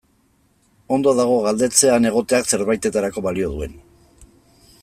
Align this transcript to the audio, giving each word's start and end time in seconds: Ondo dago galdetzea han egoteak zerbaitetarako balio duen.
Ondo 0.97 1.13
dago 1.19 1.35
galdetzea 1.47 1.93
han 1.97 2.09
egoteak 2.13 2.51
zerbaitetarako 2.57 3.25
balio 3.29 3.55
duen. 3.57 3.81